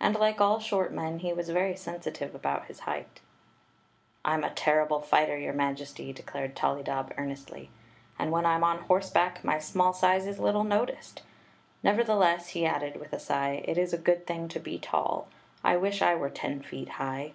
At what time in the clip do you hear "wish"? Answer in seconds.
15.76-16.02